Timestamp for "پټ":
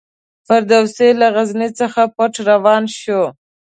2.15-2.33